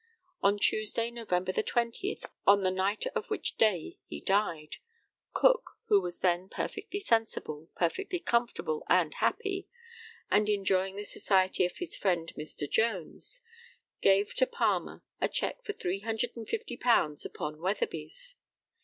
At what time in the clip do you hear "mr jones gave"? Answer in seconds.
12.35-14.33